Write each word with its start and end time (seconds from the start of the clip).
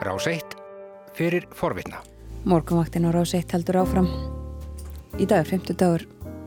Rás 0.00 0.26
1 0.26 0.40
fyrir 1.12 1.44
forvitna. 1.52 2.00
Morgumvaktin 2.44 3.04
á 3.04 3.12
Rás 3.12 3.34
1 3.36 3.52
heldur 3.52 3.76
áfram. 3.84 4.06
Í 5.20 5.26
dag 5.28 5.44
er 5.44 5.48
50 5.50 5.76
dagur 5.76 6.06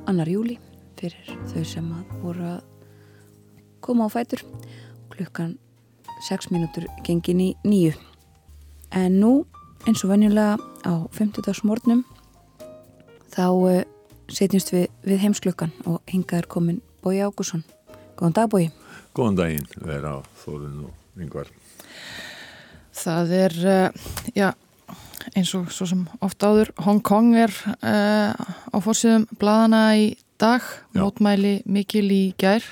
annar 0.10 0.26
júli 0.26 0.56
fyrir 0.98 1.30
þau 1.52 1.62
sem 1.62 1.92
að 1.94 2.16
voru 2.24 2.48
að 2.50 2.64
koma 3.86 4.08
á 4.08 4.10
fætur. 4.10 4.42
Klukkan 5.14 5.60
6 6.26 6.50
mínútur 6.50 6.90
gengin 7.06 7.44
í 7.46 7.50
nýju. 7.62 7.94
En 8.90 9.20
nú 9.22 9.46
eins 9.86 10.02
og 10.02 10.10
venjulega 10.16 10.58
á 10.90 11.06
50 11.14 11.46
dags 11.46 11.62
morgnum 11.62 12.02
þá 13.30 13.48
uh, 13.54 13.84
setjumst 14.34 14.74
við 14.74 14.90
við 15.06 15.22
heimsklukkan 15.28 15.78
og 15.86 16.02
hingaður 16.10 16.50
komin 16.50 16.82
Bói 17.06 17.22
Ágússon. 17.22 17.62
Góðan 18.18 18.34
dag 18.34 18.50
Bói. 18.50 18.72
Góðan 19.14 19.38
daginn, 19.38 19.70
vera 19.78 20.18
á 20.18 20.26
Þórun 20.42 20.88
og 20.88 21.22
yngvar. 21.22 21.54
Það 23.04 23.34
er, 23.36 23.56
uh, 23.68 24.12
já, 24.36 24.52
eins 25.36 25.52
og 25.58 25.72
svo 25.76 25.88
sem 25.90 26.04
ofta 26.24 26.52
áður, 26.54 26.72
Hong 26.86 27.02
Kong 27.04 27.34
er 27.36 27.52
uh, 27.82 28.32
á 28.32 28.78
fórsíðum 28.84 29.26
bladana 29.40 29.82
í 30.00 30.14
dag, 30.40 30.64
Já. 30.94 31.02
mótmæli 31.04 31.58
mikil 31.68 32.08
í 32.12 32.24
gær. 32.40 32.64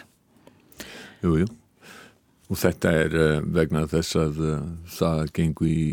Jú, 1.23 1.35
jú. 1.43 1.49
Og 2.51 2.59
þetta 2.59 2.95
er 3.03 3.15
uh, 3.15 3.43
vegna 3.43 3.85
þess 3.91 4.17
að 4.19 4.41
uh, 4.43 4.57
það 4.91 5.21
gengur 5.35 5.71
í 5.71 5.85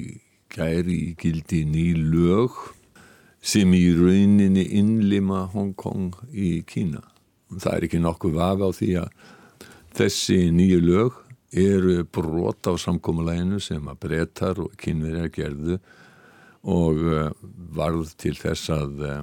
gæri 0.55 0.97
í 1.11 1.15
gildi 1.19 1.65
ný 1.69 1.93
lög 1.99 2.55
sem 3.45 3.71
í 3.75 3.85
rauninni 3.95 4.65
innlima 4.79 5.45
Hong 5.53 5.75
Kong 5.79 6.15
í 6.33 6.61
Kína. 6.67 7.03
Það 7.55 7.75
er 7.75 7.87
ekki 7.87 8.03
nokkuð 8.03 8.39
vafi 8.39 8.67
á 8.67 8.71
því 8.79 8.91
að 9.03 9.27
þessi 9.99 10.41
nýju 10.55 10.81
lög 10.85 11.23
eru 11.53 12.03
brot 12.05 12.69
á 12.69 12.77
samkómuleginu 12.77 13.61
sem 13.63 13.89
að 13.89 14.01
breytar 14.05 14.61
og 14.61 14.75
kynverjar 14.81 15.31
gerðu 15.33 15.79
og 16.69 17.01
uh, 17.01 17.31
varð 17.73 18.13
til 18.21 18.35
þess 18.37 18.69
að 18.75 19.05
uh, 19.07 19.23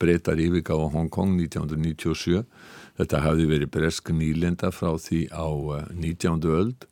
breytar 0.00 0.40
yfirgá 0.40 0.76
á 0.76 0.86
Hong 0.92 1.10
Kong 1.12 1.36
1997. 1.40 2.44
Þetta 2.96 3.22
hafði 3.24 3.48
verið 3.50 3.72
bresk 3.74 4.12
nýlenda 4.14 4.72
frá 4.72 4.94
því 5.00 5.26
á 5.32 5.48
uh, 5.48 5.84
19. 5.92 6.40
öld. 6.48 6.86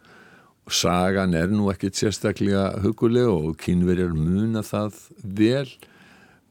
Sagan 0.68 1.36
er 1.36 1.50
nú 1.52 1.68
ekkit 1.72 1.98
sérstaklega 1.98 2.80
huguleg 2.84 3.28
og 3.28 3.58
kynverjar 3.60 4.14
muna 4.16 4.64
það 4.64 4.96
vel. 5.20 5.68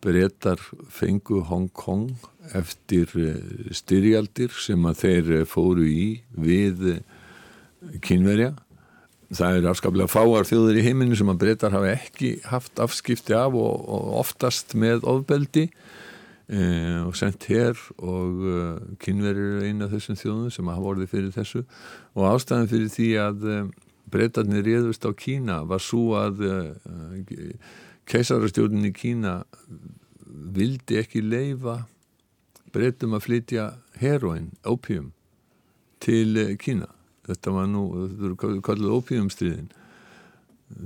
Breytar 0.04 0.60
fengu 0.92 1.42
Hong 1.48 1.70
Kong 1.72 2.12
eftir 2.58 3.14
uh, 3.14 3.38
styrjaldir 3.74 4.54
sem 4.58 4.90
að 4.90 5.04
þeir 5.06 5.36
uh, 5.42 5.46
fóru 5.50 5.86
í 5.86 6.08
við 6.34 6.88
uh, 6.98 7.04
kynverja. 8.04 8.54
Það 9.34 9.58
er 9.58 9.68
afskaplega 9.72 10.12
fáar 10.12 10.46
þjóður 10.46 10.78
í 10.78 10.86
heiminu 10.86 11.18
sem 11.18 11.30
að 11.32 11.40
breytar 11.42 11.74
hafa 11.74 11.94
ekki 11.96 12.36
haft 12.46 12.82
afskipti 12.84 13.34
af 13.38 13.56
og, 13.58 13.86
og 13.90 14.18
oftast 14.22 14.76
með 14.78 15.08
ofbeldi 15.10 15.64
e, 16.48 16.66
og 17.02 17.16
sendt 17.18 17.48
hér 17.50 17.80
og 17.98 18.44
uh, 18.44 18.76
kynverjur 19.02 19.62
er 19.62 19.72
eina 19.72 19.88
af 19.88 19.96
þessum 19.96 20.20
þjóðum 20.20 20.54
sem 20.54 20.70
hafa 20.70 20.92
orðið 20.92 21.16
fyrir 21.16 21.34
þessu 21.34 21.64
og 22.14 22.28
ástæðan 22.30 22.70
fyrir 22.70 22.94
því 22.94 23.10
að 23.24 23.48
uh, 23.48 23.64
breytarnir 24.14 24.68
réðust 24.68 25.08
á 25.10 25.12
Kína 25.18 25.64
var 25.66 25.82
svo 25.82 26.14
að 26.20 26.44
uh, 26.46 27.70
keisarastjórnin 28.10 28.92
í 28.92 28.94
Kína 28.94 29.40
vildi 30.54 31.00
ekki 31.02 31.24
leifa 31.26 31.84
breytum 32.74 33.18
að 33.18 33.26
flytja 33.30 33.70
heroin, 34.02 34.52
opium 34.62 35.14
til 36.04 36.38
uh, 36.38 36.54
Kína 36.62 36.92
þetta 37.28 37.56
var 37.56 37.70
nú, 37.72 37.86
þetta 38.10 38.30
eru 38.30 38.62
kalluð 38.66 38.98
opiumstriðin 39.00 39.72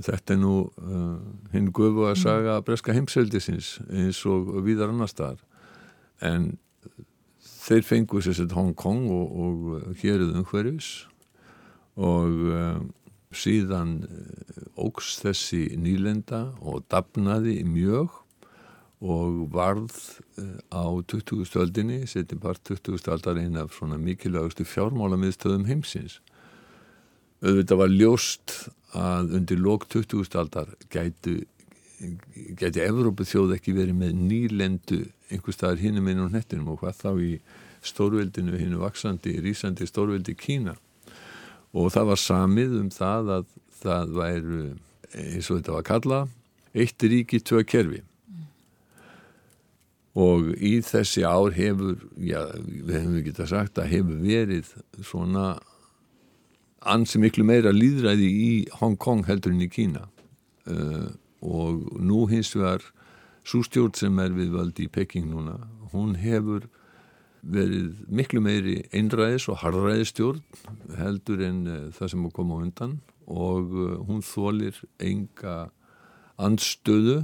þetta 0.04 0.34
er 0.34 0.40
nú 0.42 0.54
uh, 0.68 1.18
hinn 1.54 1.70
gufu 1.74 2.06
að 2.08 2.20
saga 2.22 2.58
breska 2.64 2.94
heimseldisins 2.96 3.78
eins 3.88 4.20
og 4.28 4.50
víðar 4.66 4.92
annar 4.92 5.10
staðar 5.10 5.42
en 6.24 6.52
þeir 7.64 7.84
fengu 7.86 8.22
sér 8.24 8.36
sett 8.38 8.54
Hong 8.56 8.74
Kong 8.76 9.08
og, 9.12 9.34
og 9.44 9.98
héruð 10.02 10.36
umhverfis 10.40 10.92
og 11.98 12.46
uh, 12.52 12.78
síðan 13.34 14.00
ógs 14.78 15.18
þessi 15.20 15.66
nýlenda 15.76 16.48
og 16.64 16.86
dafnaði 16.88 17.60
mjög 17.68 18.22
og 18.98 19.44
varð 19.54 19.94
á 20.74 20.82
20. 21.06 21.44
stöldinni, 21.46 22.00
setjum 22.10 22.40
part 22.42 22.62
20. 22.66 22.98
aldar 23.12 23.38
eina 23.38 23.62
af 23.62 23.76
svona 23.76 23.98
mikilvægustu 24.00 24.66
fjármálamiðstöðum 24.66 25.68
heimsins 25.68 26.18
auðvitað 27.44 27.80
var 27.82 27.94
ljóst 27.94 28.56
að 28.98 29.36
undir 29.38 29.60
lók 29.60 29.86
20. 29.92 30.26
aldar 30.40 30.72
gætu 30.90 31.40
gæti 32.58 32.82
Evrópu 32.84 33.26
þjóð 33.26 33.56
ekki 33.56 33.74
verið 33.74 33.96
með 33.98 34.18
nýlendu 34.18 34.98
einhver 35.32 35.54
staðar 35.54 35.82
hinnum 35.82 36.08
inn 36.10 36.22
á 36.22 36.30
hnettinum 36.30 36.70
og 36.72 36.82
hvað 36.82 37.00
þá 37.02 37.10
í 37.22 37.32
stórveldinu 37.88 38.58
hinnu 38.58 38.82
vaksandi, 38.82 39.36
rísandi 39.42 39.86
stórveldi 39.86 40.34
Kína 40.38 40.76
og 41.74 41.90
það 41.94 42.12
var 42.12 42.22
samið 42.22 42.76
um 42.80 42.90
það 42.94 43.32
að 43.38 43.48
það 43.82 44.14
væru 44.18 44.60
eins 45.14 45.48
og 45.50 45.58
þetta 45.58 45.74
var 45.74 45.88
kalla 45.88 46.20
eitt 46.78 47.02
ríki, 47.02 47.40
tvö 47.42 47.64
kerfi 47.66 48.02
og 50.18 50.52
í 50.54 50.78
þessi 50.82 51.24
ár 51.26 51.54
hefur 51.54 51.98
já, 52.16 52.40
við 52.58 52.94
hefum 52.94 53.18
ekki 53.20 53.34
það 53.38 53.50
sagt 53.52 53.82
að 53.82 53.92
hefur 53.94 54.22
verið 54.22 54.72
svona 55.06 55.48
ansi 56.86 57.20
miklu 57.20 57.44
meira 57.46 57.72
líðræði 57.74 58.28
í 58.28 58.50
Hong 58.80 58.98
Kong 59.00 59.24
heldur 59.28 59.54
en 59.54 59.64
í 59.64 59.70
Kína. 59.72 60.06
Uh, 60.68 61.10
og 61.42 61.86
nú 62.02 62.26
hins 62.30 62.52
vegar 62.56 62.82
svo 63.46 63.62
stjórn 63.64 63.94
sem 63.96 64.18
er 64.20 64.34
við 64.36 64.52
völdi 64.56 64.86
í 64.86 64.92
Peking 64.92 65.30
núna, 65.30 65.56
hún 65.94 66.16
hefur 66.20 66.66
verið 67.40 68.02
miklu 68.10 68.42
meiri 68.44 68.82
einræðis 68.92 69.46
og 69.48 69.60
harræðis 69.62 70.10
stjórn 70.12 70.42
heldur 70.98 71.42
en 71.46 71.64
uh, 71.66 71.80
það 71.96 72.14
sem 72.14 72.28
koma 72.34 72.60
á 72.60 72.62
undan. 72.66 72.98
Og 73.28 73.72
uh, 73.72 73.96
hún 74.08 74.22
þólir 74.24 74.78
enga 74.98 75.70
andstöðu 76.38 77.22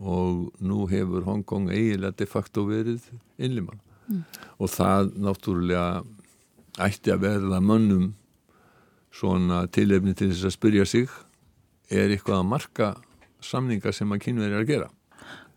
og 0.00 0.50
nú 0.64 0.86
hefur 0.90 1.26
Hong 1.28 1.44
Kong 1.44 1.68
eiginlega 1.70 2.16
de 2.16 2.26
facto 2.26 2.64
verið 2.68 3.10
innlima. 3.38 3.76
Mm. 4.10 4.24
og 4.58 4.70
það 4.72 5.12
náttúrulega 5.22 6.02
ætti 6.82 7.12
að 7.14 7.22
verða 7.22 7.60
mönnum 7.62 8.08
svona 9.14 9.64
tilefni 9.72 10.14
til 10.16 10.30
þess 10.32 10.48
að 10.48 10.56
spyrja 10.56 10.86
sig 10.88 11.08
er 11.90 12.12
eitthvað 12.12 12.40
að 12.40 12.50
marka 12.50 12.90
samninga 13.44 13.92
sem 13.94 14.10
að 14.12 14.22
kynveri 14.26 14.54
er 14.54 14.64
að 14.64 14.72
gera 14.74 14.90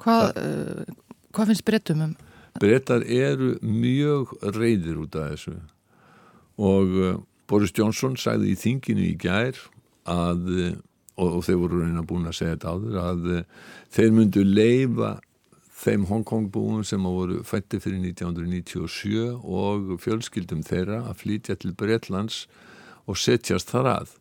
Hvað, 0.01 0.39
uh, 0.41 1.19
hvað 1.35 1.51
finnst 1.51 1.65
breytum 1.67 2.05
um? 2.07 2.15
Breytar 2.61 3.05
eru 3.05 3.55
mjög 3.65 4.33
reyðir 4.55 5.03
út 5.03 5.17
af 5.17 5.33
þessu 5.33 5.57
og 6.61 6.97
uh, 7.01 7.13
Boris 7.49 7.73
Johnson 7.75 8.17
sagði 8.19 8.53
í 8.53 8.57
þinginu 8.59 9.05
í 9.05 9.13
gær 9.19 9.59
að 10.09 10.49
uh, 10.53 10.73
og, 11.17 11.37
og 11.37 11.45
þeir 11.45 11.61
voru 11.61 11.83
reyna 11.83 12.05
búin 12.07 12.29
að 12.29 12.39
segja 12.39 12.55
þetta 12.55 12.73
áður 12.73 12.99
að 13.03 13.29
þeir 13.93 14.17
myndu 14.17 14.43
leifa 14.47 15.13
þeim 15.83 16.05
Hongkong 16.09 16.49
búum 16.53 16.83
sem 16.87 17.03
voru 17.03 17.41
fætti 17.45 17.79
fyrir 17.83 18.01
1997 18.13 19.33
og 19.43 19.95
fjölskyldum 20.03 20.63
þeirra 20.65 21.03
að 21.09 21.19
flytja 21.23 21.57
til 21.59 21.73
Breitlands 21.77 22.45
og 23.09 23.19
setjast 23.19 23.73
þar 23.73 23.89
að. 23.93 24.13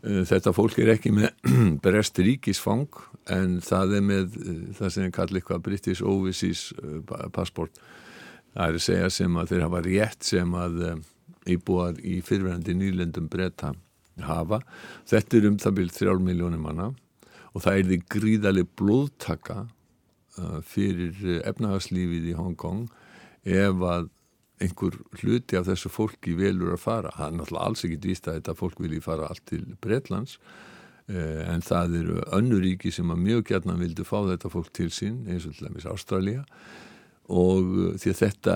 Þetta 0.00 0.54
fólk 0.56 0.78
er 0.80 0.94
ekki 0.94 1.12
með 1.12 1.50
brest 1.84 2.18
ríkisfang 2.20 2.88
en 3.30 3.58
það 3.64 3.96
er 3.98 4.04
með 4.06 4.38
það 4.78 4.94
sem 4.94 5.12
kallið 5.12 5.42
eitthvað 5.42 5.64
British 5.66 6.04
Overseas 6.06 6.70
passport. 7.34 7.76
Það 8.54 8.64
er 8.64 8.78
að 8.78 8.86
segja 8.86 9.10
sem 9.14 9.36
að 9.38 9.52
þeir 9.52 9.66
hafa 9.66 9.82
rétt 9.86 10.26
sem 10.26 10.56
að 10.58 10.80
íbúar 11.50 12.00
í 12.00 12.18
fyrverandi 12.24 12.74
nýlendum 12.76 13.28
breyta 13.30 13.74
hafa. 14.24 14.60
Þetta 15.08 15.36
er 15.36 15.50
um 15.50 15.60
það 15.60 15.76
byrjum 15.78 15.96
þrjálf 15.98 16.24
miljónum 16.24 16.64
manna 16.64 16.88
og 17.50 17.64
það 17.64 17.76
er 17.76 17.86
því 17.90 18.00
gríðarlega 18.14 18.74
blóðtaka 18.80 19.60
fyrir 20.66 21.40
efnahagslífið 21.44 22.30
í 22.30 22.36
Hong 22.38 22.56
Kong 22.58 22.86
ef 23.44 23.84
að 23.84 24.08
einhver 24.60 24.96
hluti 25.20 25.56
af 25.56 25.68
þessu 25.68 25.90
fólki 25.92 26.34
velur 26.36 26.74
að 26.74 26.82
fara. 26.82 27.14
Það 27.16 27.26
er 27.26 27.38
náttúrulega 27.38 27.68
alls 27.68 27.84
ekkit 27.86 28.10
víst 28.10 28.28
að 28.28 28.40
þetta 28.40 28.58
fólk 28.58 28.82
vilji 28.82 29.04
fara 29.04 29.30
allt 29.30 29.46
til 29.48 29.62
Breitlands 29.80 30.36
en 31.10 31.62
það 31.66 31.94
eru 32.00 32.18
önnuríki 32.36 32.92
sem 32.94 33.08
að 33.10 33.22
mjög 33.24 33.46
gætna 33.48 33.74
vildi 33.80 34.04
fá 34.06 34.20
þetta 34.28 34.50
fólk 34.52 34.68
til 34.76 34.90
sín 34.94 35.24
eins 35.26 35.46
og 35.48 35.56
til 35.56 35.66
dæmis 35.66 35.88
Ástralja 35.90 36.44
og 37.30 37.96
því 37.98 38.12
að 38.12 38.20
þetta 38.20 38.54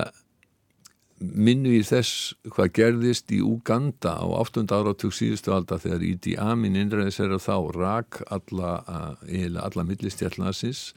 minnu 1.18 1.72
í 1.78 1.80
þess 1.86 2.34
hvað 2.52 2.72
gerðist 2.78 3.32
í 3.34 3.40
Uganda 3.42 4.16
á 4.18 4.26
8. 4.26 4.66
áratug 4.74 5.14
síðustu 5.14 5.54
alda 5.54 5.78
þegar 5.82 6.04
Ídi 6.06 6.34
Amin 6.42 6.78
innræðis 6.78 7.20
er 7.22 7.34
að 7.34 7.46
þá 7.46 7.56
rak 7.78 8.20
alla, 8.34 8.76
alla 9.24 9.86
millistjallasins 9.86 10.92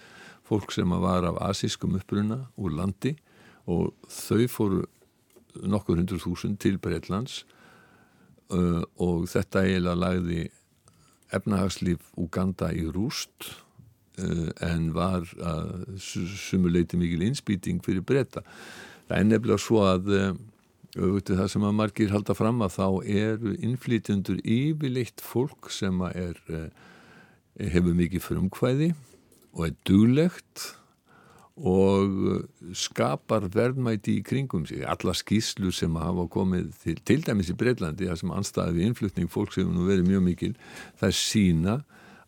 fólk 0.47 0.73
sem 0.73 0.93
að 0.93 1.05
var 1.05 1.29
af 1.31 1.41
asískum 1.49 1.97
uppruna 1.97 2.43
úr 2.57 2.75
landi 2.77 3.15
og 3.67 3.93
þau 4.09 4.45
fóru 4.51 4.83
nokkur 5.65 5.99
hundur 5.99 6.21
þúsund 6.21 6.59
til 6.61 6.77
Breitlands 6.81 7.41
uh, 8.53 8.83
og 9.01 9.27
þetta 9.31 9.63
eiginlega 9.65 10.01
lagði 10.01 10.43
efnahagslíf 11.35 12.11
Uganda 12.19 12.71
í 12.71 12.85
rúst 12.93 13.49
uh, 14.21 14.49
en 14.63 14.91
var 14.95 15.25
uh, 15.39 15.87
sumuleiti 15.99 16.99
mikil 16.99 17.25
innspýting 17.27 17.81
fyrir 17.85 18.05
breyta. 18.05 18.45
Það 19.07 19.17
er 19.17 19.27
nefnilega 19.31 19.63
svo 19.63 19.83
að 19.87 20.11
auðvitað 20.97 21.41
það 21.41 21.49
sem 21.53 21.65
að 21.67 21.77
margir 21.77 22.11
halda 22.13 22.33
fram 22.35 22.63
að 22.65 22.73
þá 22.77 22.87
eru 23.21 23.53
innflytjendur 23.63 24.39
yfirleitt 24.41 25.21
fólk 25.21 25.69
sem 25.71 25.99
er, 26.09 26.39
hefur 27.59 27.95
mikið 27.95 28.23
frumkvæði 28.25 28.89
og 29.53 29.67
er 29.67 29.75
duglegt 29.87 30.65
og 31.57 32.43
skapar 32.77 33.47
verðmæti 33.53 34.19
í 34.19 34.23
kringum 34.25 34.65
sig. 34.69 34.83
Alla 34.85 35.15
skýslu 35.17 35.71
sem 35.73 35.95
hafa 35.97 36.27
komið 36.29 36.71
til, 36.83 36.97
til 37.01 37.23
dæmis 37.25 37.49
í 37.49 37.57
Breitlandi, 37.57 38.09
það 38.09 38.19
sem 38.21 38.33
anstæði 38.35 38.85
innflutning 38.85 39.31
fólk 39.33 39.55
sem 39.55 39.69
nú 39.73 39.87
verið 39.87 40.11
mjög 40.11 40.25
mikil, 40.27 40.51
það 40.99 41.07
er 41.09 41.17
sína 41.17 41.77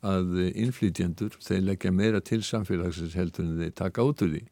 að 0.06 0.40
innflytjendur, 0.56 1.36
þeir 1.44 1.66
leggja 1.68 1.92
meira 1.92 2.22
til 2.24 2.42
samfélagsins 2.46 3.18
heldur 3.20 3.46
en 3.46 3.60
þeir 3.60 3.76
taka 3.78 4.06
út 4.08 4.24
úr 4.26 4.34
því. 4.34 4.44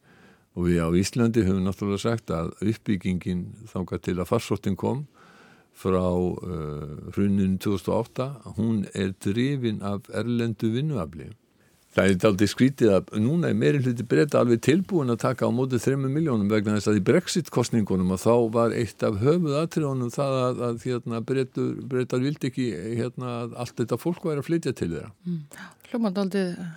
Og 0.57 0.67
við 0.67 0.81
á 0.81 0.89
Íslandi 0.97 1.45
höfum 1.45 1.65
náttúrulega 1.65 2.03
sagt 2.03 2.33
að 2.33 2.53
uppbyggingin 2.65 3.45
þángar 3.71 4.01
til 4.03 4.17
að 4.17 4.29
farsóttin 4.29 4.77
kom 4.77 5.05
frá 5.77 6.09
uh, 6.09 7.11
hrunin 7.13 7.59
2008, 7.61 8.29
hún 8.57 8.85
er 8.97 9.13
drifin 9.21 9.83
af 9.85 10.09
erlendu 10.09 10.71
vinnuaflið. 10.73 11.35
Það 11.97 12.11
er 12.11 12.25
aldrei 12.27 12.49
skrítið 12.51 12.91
að 12.93 13.07
núna 13.23 13.49
er 13.49 13.55
meiri 13.57 13.79
hluti 13.81 14.03
breyta 14.05 14.37
alveg 14.43 14.59
tilbúin 14.61 15.09
að 15.09 15.23
taka 15.23 15.47
á 15.47 15.51
mótið 15.53 15.81
3 15.81 16.09
miljónum 16.13 16.51
vegna 16.51 16.75
þess 16.75 16.91
að 16.91 16.99
í 16.99 17.01
brexit-kostningunum 17.07 18.11
og 18.13 18.19
þá 18.21 18.33
var 18.53 18.75
eitt 18.77 19.01
af 19.07 19.17
höfuð 19.23 19.55
aðtriðunum 19.57 20.11
það 20.13 20.35
að, 20.43 20.61
að 20.67 20.85
hérna, 20.85 21.21
breytur, 21.25 21.71
breytar 21.89 22.21
vildi 22.21 22.51
ekki 22.51 22.67
hérna, 22.99 23.31
að 23.39 23.55
allt 23.63 23.81
þetta 23.81 23.97
fólk 24.03 24.27
væri 24.29 24.43
að 24.43 24.45
flytja 24.45 24.75
til 24.77 24.91
þeirra. 24.91 25.09
Mm. 25.25 25.39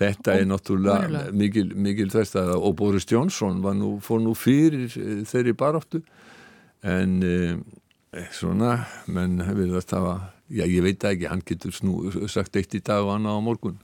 Þetta 0.00 0.38
er 0.38 0.48
náttúrulega 0.48 1.22
mikil, 1.36 1.66
mikil 1.76 2.08
þræstaða 2.14 2.56
og 2.56 2.78
Boris 2.80 3.08
Johnson 3.10 3.60
nú, 3.76 3.92
fór 4.00 4.24
nú 4.24 4.32
fyrir 4.38 4.88
eh, 4.88 5.20
þeirri 5.28 5.52
baráttu 5.52 6.00
en 6.80 7.20
eh, 7.26 8.24
svona, 8.32 8.86
menn 9.04 9.36
við 9.52 9.76
það 9.76 9.84
stafa, 9.84 10.16
já 10.48 10.64
ég 10.64 10.88
veit 10.88 11.08
ekki, 11.12 11.28
hann 11.28 11.44
getur 11.44 11.76
snú, 11.76 12.00
sagt 12.24 12.56
eitt 12.56 12.72
í 12.78 12.80
dag 12.80 13.04
og 13.04 13.18
annað 13.18 13.36
á 13.36 13.40
morgun. 13.50 13.78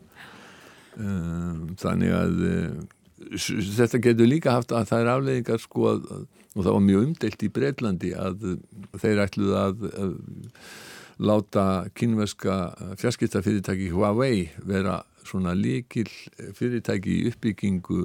Ehm, 0.96 1.74
þannig 1.80 2.12
að 2.16 2.42
eh, 2.48 3.38
þetta 3.78 4.00
getur 4.04 4.28
líka 4.30 4.56
haft 4.56 4.72
að 4.72 4.90
það 4.90 5.02
er 5.02 5.12
afleggingar 5.12 5.62
sko 5.62 5.88
að, 5.92 6.06
og 6.54 6.60
það 6.60 6.72
var 6.72 6.84
mjög 6.86 7.06
umdelt 7.08 7.44
í 7.44 7.52
Breitlandi 7.52 8.12
að 8.16 8.46
þeir 9.02 9.22
ætluð 9.26 9.56
að, 9.60 9.84
að 9.92 10.14
láta 11.16 11.66
kynveska 11.96 12.56
fjarskiptafyrirtæki 13.00 13.90
Huawei 13.92 14.48
vera 14.64 15.00
svona 15.26 15.54
líkil 15.56 16.08
fyrirtæki 16.56 17.14
í 17.18 17.30
uppbyggingu 17.30 18.00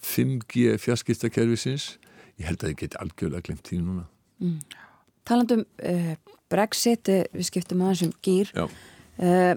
5G 0.00 0.76
fjarskiptakerfisins. 0.80 1.94
Ég 2.40 2.48
held 2.48 2.62
að 2.62 2.70
það 2.70 2.78
geti 2.82 3.00
algjörlega 3.00 3.46
glemt 3.48 3.68
því 3.68 3.80
núna. 3.84 4.06
Mm. 4.40 4.60
Talandum 5.28 5.66
uh, 5.84 6.14
Brexit, 6.50 7.10
eh, 7.12 7.26
við 7.36 7.50
skiptum 7.50 7.84
aðeins 7.84 8.06
um 8.08 8.14
gýr 8.24 8.48
uh, 8.56 9.52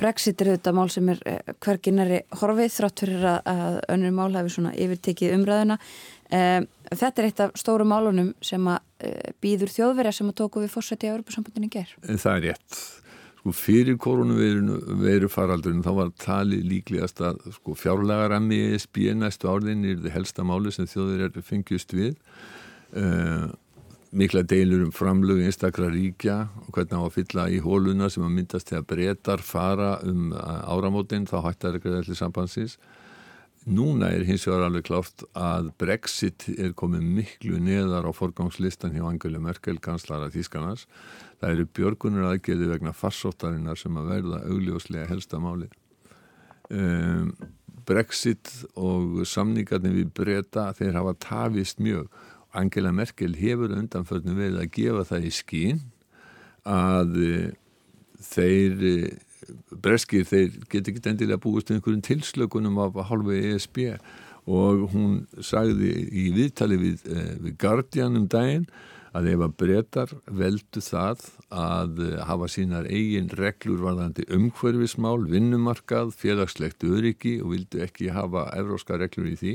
Brexit 0.00 0.42
er 0.42 0.50
auðvitað 0.52 0.76
mál 0.76 0.90
sem 0.90 1.12
er 1.12 1.20
eh, 1.28 1.54
hverginari 1.62 2.18
horfið 2.40 2.72
þrátt 2.74 3.04
fyrir 3.04 3.28
að, 3.30 3.78
önnur 3.94 4.16
mál 4.16 4.32
hefur 4.34 4.56
svona 4.56 4.74
yfirtekið 4.74 5.36
umræðuna. 5.36 5.78
Um, 6.34 6.66
þetta 6.90 7.20
er 7.20 7.28
eitt 7.28 7.40
af 7.44 7.54
stóru 7.60 7.86
málunum 7.86 8.32
sem 8.42 8.66
að 8.66 8.80
uh, 9.06 9.30
býður 9.44 9.70
þjóðverja 9.70 10.14
sem 10.16 10.30
að 10.32 10.38
tóku 10.40 10.64
við 10.64 10.72
fórsætti 10.72 11.10
á 11.10 11.14
Europasambandinu 11.14 11.70
ger. 11.70 11.92
Það 12.08 12.30
er 12.32 12.44
rétt. 12.48 12.78
Sko 13.38 13.52
fyrir 13.54 13.98
koronaviru 14.00 15.28
faraldurinn 15.28 15.84
þá 15.84 15.90
var 15.98 16.12
tali 16.18 16.62
líklegast 16.64 17.20
að 17.22 17.42
sko 17.58 17.76
fjárlegar 17.76 18.32
emmi 18.38 18.62
ESB 18.72 19.02
næstu 19.20 19.50
árðin 19.52 19.84
er 19.84 20.00
það 20.00 20.16
helsta 20.16 20.46
máli 20.48 20.72
sem 20.74 20.88
þjóðverjar 20.90 21.44
fengjust 21.44 21.94
við. 21.94 22.16
Uh, 22.94 23.52
mikla 24.14 24.44
deilur 24.46 24.84
um 24.86 24.92
framlögu 24.94 25.44
einstakra 25.44 25.88
ríkja 25.90 26.36
og 26.64 26.74
hvernig 26.76 26.94
á 26.94 27.02
að 27.02 27.14
fylla 27.16 27.46
í 27.50 27.60
hóluna 27.64 28.10
sem 28.12 28.24
að 28.24 28.36
myndast 28.36 28.70
þegar 28.70 28.86
breytar 28.90 29.42
fara 29.42 29.96
um 30.06 30.32
áramótin 30.34 31.26
þá 31.30 31.40
hættar 31.48 31.78
ekki 31.78 31.92
allir 31.98 32.18
sambansins 32.18 32.76
núna 33.64 34.10
er 34.12 34.26
hins 34.28 34.44
vegar 34.46 34.66
alveg 34.66 34.84
klárt 34.86 35.24
að 35.32 35.70
Brexit 35.80 36.46
er 36.52 36.74
komið 36.76 37.06
miklu 37.16 37.58
neðar 37.62 38.06
á 38.06 38.12
forgangslistan 38.12 38.92
hjá 38.92 39.06
Angela 39.08 39.40
Merkel 39.40 39.80
kanslara 39.82 40.30
Þískanars 40.32 40.84
það 41.40 41.50
eru 41.54 41.66
björgunur 41.78 42.28
aðgerði 42.28 42.70
vegna 42.74 42.92
farsóttarinnar 42.96 43.80
sem 43.80 43.96
að 43.96 44.10
verða 44.12 44.42
augljóslega 44.50 45.08
helsta 45.10 45.40
máli 45.40 45.70
um, 46.70 47.32
Brexit 47.84 48.52
og 48.80 49.24
samningarnir 49.28 49.96
við 49.96 50.12
breyta 50.16 50.70
þeir 50.76 51.00
hafa 51.00 51.16
tafist 51.24 51.82
mjög 51.82 52.12
Angela 52.54 52.92
Merkel 52.94 53.36
hefur 53.38 53.74
undanförnum 53.74 54.38
verið 54.38 54.62
að 54.62 54.72
gefa 54.78 55.04
það 55.10 55.28
í 55.28 55.34
skín 55.34 55.84
að 56.64 57.18
eh, 57.24 57.50
þeir 58.24 58.84
eh, 58.90 59.50
breskir, 59.84 60.24
þeir 60.28 60.58
get 60.72 60.88
ekki 60.88 61.04
endilega 61.10 61.42
búist 61.42 61.70
um 61.70 61.78
einhverjum 61.78 62.04
tilslökunum 62.06 62.80
af 62.86 63.02
halvu 63.10 63.36
ESB 63.36 63.84
og 64.44 64.88
hún 64.92 65.22
sagði 65.44 65.92
í 66.08 66.30
viðtali 66.36 66.80
við, 66.80 67.06
eh, 67.10 67.36
við 67.40 67.56
Guardian 67.60 68.20
um 68.20 68.28
daginn 68.30 68.66
að 69.14 69.28
ef 69.30 69.42
að 69.46 69.52
breytar 69.60 70.12
veldu 70.26 70.80
það 70.82 71.26
að 71.54 72.00
hafa 72.26 72.48
sínar 72.50 72.88
eigin 72.90 73.28
reglur 73.30 73.84
varðandi 73.84 74.24
umhverfismál, 74.34 75.20
vinnumarkað, 75.30 76.10
félagslegt 76.18 76.82
öryggi 76.82 77.36
og 77.44 77.52
vildu 77.52 77.84
ekki 77.84 78.10
hafa 78.10 78.48
evróska 78.58 78.98
reglur 78.98 79.30
í 79.30 79.36
því, 79.38 79.54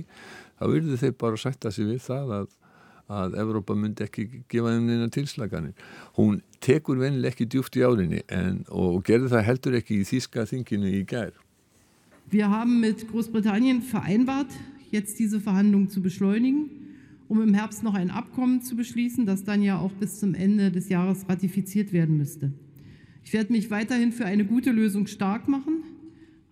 þá 0.62 0.64
vildu 0.72 1.02
þeir 1.02 1.18
bara 1.20 1.42
sætta 1.44 1.74
sig 1.76 1.90
við 1.92 2.00
það 2.08 2.34
að 2.38 2.48
að 3.10 3.36
Evrópa 3.42 3.76
myndi 3.76 4.06
ekki 4.06 4.26
gefa 4.52 4.76
þeim 4.76 4.88
neina 4.88 5.10
tilslaganir. 5.14 5.74
Hún 6.18 6.42
tekur 6.64 7.00
venileg 7.02 7.34
ekki 7.34 7.48
djúft 7.50 7.78
í 7.80 7.84
árinni 7.86 8.22
en, 8.30 8.64
og 8.70 9.02
gerði 9.08 9.32
það 9.34 9.48
heldur 9.48 9.78
ekki 9.80 10.02
í 10.02 10.08
Þíska 10.08 10.46
þinginu 10.50 10.92
í 10.94 11.04
gær. 11.10 11.34
Wir 12.30 12.52
haben 12.52 12.80
mit 12.80 13.08
Großbritannien 13.10 13.82
vereinbart, 13.82 14.54
jetzt 14.92 15.18
diese 15.18 15.40
Verhandlungen 15.42 15.90
zu 15.90 16.02
beschleunigen, 16.02 16.70
um 17.28 17.42
im 17.42 17.54
Herbst 17.56 17.84
noch 17.84 17.96
ein 17.96 18.12
Abkommen 18.12 18.62
zu 18.62 18.76
beschließen, 18.76 19.26
das 19.26 19.44
dann 19.44 19.64
ja 19.64 19.80
auch 19.80 19.92
bis 19.94 20.20
zum 20.20 20.36
Ende 20.36 20.72
des 20.72 20.90
Jahres 20.90 21.28
ratifiziert 21.28 21.92
werden 21.94 22.18
müsste. 22.18 22.52
Ich 23.24 23.34
werde 23.34 23.52
mich 23.52 23.72
weiterhin 23.72 24.12
für 24.12 24.26
eine 24.26 24.46
gute 24.46 24.72
Lösung 24.72 25.08
stark 25.08 25.48
machen. 25.48 25.84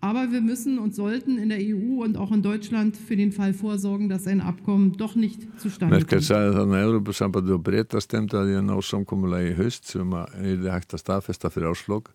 Aber 0.00 0.30
wir 0.30 0.40
müssen 0.40 0.78
und 0.78 0.94
sollten 0.94 1.38
in 1.38 1.48
der 1.48 1.58
EU 1.58 2.04
und 2.04 2.16
auch 2.16 2.30
in 2.30 2.42
Deutschland 2.42 2.96
für 2.96 3.16
den 3.16 3.32
Fall 3.32 3.52
vorsorgen, 3.52 4.08
dass 4.08 4.28
ein 4.28 4.40
Abkommen 4.40 4.96
doch 4.96 5.16
nicht 5.16 5.42
zustande 5.58 5.96
kommt. 5.96 6.06
Merkel 6.06 6.22
sagði 6.22 6.52
þannig 6.54 6.78
að 6.78 6.86
Európa-sambandi 6.86 7.54
og 7.56 7.64
breyta 7.66 8.02
stemta 8.02 8.38
að 8.38 8.52
því 8.52 8.58
að 8.60 8.68
ná 8.68 8.76
samkommulagi 8.78 9.50
í 9.50 9.56
haust 9.58 9.90
sem 9.90 10.14
að 10.14 10.38
er 10.52 10.70
hægt 10.70 10.94
að 10.94 11.02
staðfesta 11.02 11.50
fyrir 11.50 11.72
áslokk. 11.72 12.12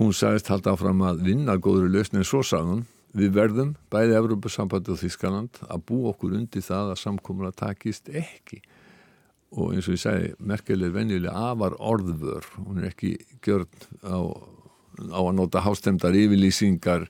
Hún 0.00 0.16
sagðist 0.16 0.50
halda 0.50 0.74
áfram 0.74 1.06
að 1.06 1.22
vinna 1.28 1.54
góður 1.62 1.92
lausni 1.94 2.24
en 2.24 2.26
svo 2.26 2.42
sagðun 2.42 2.82
við 3.14 3.34
verðum, 3.38 3.74
bæði 3.90 4.18
Európa-sambandi 4.18 4.90
og 4.90 4.98
Þískaland, 4.98 5.62
að 5.70 5.86
bú 5.86 6.04
okkur 6.10 6.34
undir 6.38 6.66
það 6.66 6.94
að 6.94 7.02
samkommula 7.04 7.54
takist 7.54 8.10
ekki. 8.10 8.62
Og 9.54 9.74
eins 9.74 9.86
og 9.86 9.94
ég 9.94 10.02
segi, 10.02 10.34
Merkel 10.38 10.82
er 10.86 10.94
venjulega 10.94 11.50
afar 11.50 11.74
orðvör, 11.78 12.46
hún 12.66 12.82
er 12.82 12.90
ekki 12.90 13.16
gjörn 13.42 13.70
á 14.06 14.18
á 15.08 15.20
að 15.20 15.36
nota 15.38 15.62
hástemdar 15.64 16.16
yfirlýsingar 16.16 17.06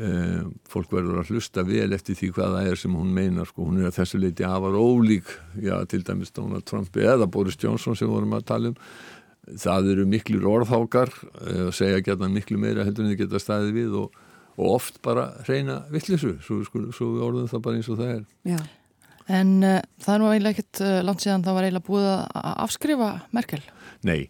eh, 0.00 0.44
fólk 0.70 0.92
verður 0.94 1.22
að 1.22 1.34
hlusta 1.34 1.64
vel 1.66 1.90
eftir 1.96 2.18
því 2.18 2.30
hvað 2.36 2.56
það 2.58 2.70
er 2.70 2.80
sem 2.80 2.94
hún 2.96 3.12
meinar 3.14 3.50
sko. 3.50 3.66
hún 3.68 3.82
er 3.82 3.90
að 3.90 3.98
þessu 4.00 4.22
leiti 4.22 4.46
afar 4.48 4.78
ólík 4.78 5.34
já, 5.60 5.76
til 5.90 6.02
dæmis 6.06 6.34
Donald 6.34 6.66
Trump 6.68 6.96
eða 6.96 7.30
Boris 7.30 7.58
Johnson 7.60 7.98
sem 7.98 8.10
vorum 8.10 8.36
að 8.36 8.48
tala 8.52 8.72
um 8.72 8.80
það 9.60 9.90
eru 9.94 10.06
miklu 10.08 10.40
orðhákar 10.48 11.12
eh, 11.44 11.66
segja 11.74 12.02
geta 12.04 12.28
miklu 12.30 12.58
meira 12.60 12.84
heldur 12.86 13.04
en 13.04 13.12
þið 13.12 13.24
geta 13.24 13.40
staðið 13.42 13.76
við 13.76 13.98
og, 14.00 14.16
og 14.56 14.70
oft 14.78 15.00
bara 15.04 15.28
reyna 15.48 15.82
vittlisu, 15.92 16.38
svo, 16.44 16.62
svo, 16.64 17.10
orðum 17.26 17.50
það 17.50 17.64
bara 17.66 17.80
eins 17.80 17.90
og 17.92 18.00
það 18.00 18.14
er 18.14 18.24
Já. 18.54 18.62
En 19.24 19.52
uh, 19.64 19.78
það 20.04 20.14
er 20.14 20.20
nú 20.20 20.26
eiginlega 20.28 20.52
ekkert 20.52 20.80
uh, 20.84 20.98
langt 21.00 21.22
síðan 21.24 21.44
það 21.46 21.54
var 21.56 21.66
eiginlega 21.66 21.86
búið 21.86 22.08
að 22.10 22.48
afskrifa 22.66 23.10
Merkel 23.32 23.62
Nei 24.04 24.28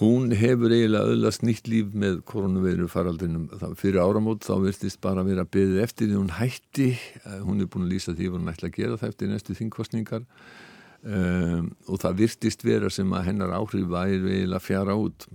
Hún 0.00 0.30
hefur 0.32 0.72
eiginlega 0.72 1.12
öðlast 1.12 1.42
nýtt 1.44 1.66
líf 1.68 1.90
með 1.92 2.22
koronaveiru 2.28 2.86
faraldrinum. 2.88 3.50
Fyrir 3.76 4.00
áramót 4.00 4.46
þá 4.46 4.54
virtist 4.62 4.96
bara 5.04 5.24
vera 5.26 5.44
beðið 5.44 5.82
eftir 5.84 6.08
því 6.08 6.16
hún 6.16 6.30
hætti. 6.38 6.86
Eh, 6.96 7.42
hún 7.44 7.60
er 7.60 7.68
búin 7.68 7.84
að 7.84 7.92
lýsa 7.92 8.14
því 8.16 8.30
hún 8.32 8.48
ætla 8.48 8.70
að 8.70 8.78
gera 8.78 8.96
það 8.96 9.12
eftir 9.12 9.28
næstu 9.28 9.56
þingkostningar 9.58 10.24
um, 11.04 11.68
og 11.84 12.00
það 12.00 12.16
virtist 12.22 12.64
vera 12.64 12.88
sem 12.88 13.12
að 13.12 13.28
hennar 13.28 13.52
áhrif 13.58 13.92
væri 13.92 14.22
eiginlega 14.22 14.64
fjara 14.64 14.96
út. 14.96 15.28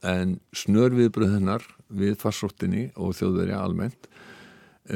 En 0.00 0.38
snörviðbröð 0.56 1.36
hennar 1.36 1.68
við 1.92 2.16
farsóttinni 2.24 2.88
og 2.96 3.12
þjóðverja 3.20 3.60
almennt 3.60 4.08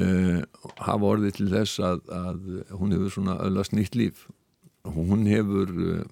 uh, 0.00 0.40
hafa 0.80 1.12
orðið 1.12 1.42
til 1.42 1.52
þess 1.52 1.84
að, 1.92 2.04
að 2.08 2.42
hún 2.72 2.96
hefur 2.96 3.18
svona 3.18 3.36
öðlast 3.44 3.76
nýtt 3.76 4.00
líf. 4.00 4.28
Hún 4.96 5.28
hefur... 5.28 5.76
Uh, 5.76 6.04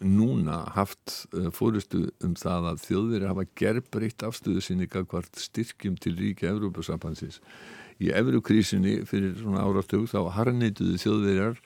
núna 0.00 0.64
haft 0.76 1.26
uh, 1.32 1.48
fórustu 1.54 2.06
um 2.24 2.34
það 2.36 2.70
að 2.72 2.82
þjóðveri 2.84 3.30
hafa 3.30 3.46
gerbreytt 3.58 4.24
afstöðu 4.26 4.62
sinni 4.64 4.88
hvart 4.90 5.40
styrkjum 5.40 5.96
til 6.00 6.16
ríkja 6.18 6.52
Evrópusambansins. 6.52 7.40
Í 8.02 8.12
Evrókrísinni 8.12 9.00
fyrir 9.08 9.38
svona 9.40 9.64
áratug 9.64 10.04
þá 10.10 10.20
harnituðu 10.36 10.98
þjóðverjar 11.00 11.60